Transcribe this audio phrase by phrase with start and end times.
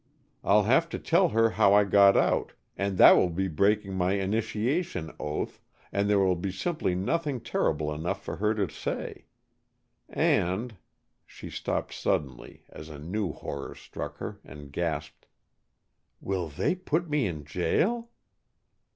[0.43, 4.13] I'll have to tell her how I got out and that will be breaking my
[4.13, 9.25] initiation oath and there will simply be nothing terrible enough for her to say.
[10.09, 10.75] And"
[11.27, 15.27] she stopped suddenly as a new horror struck her, and gasped.
[16.19, 18.09] "Will they put me in jail?"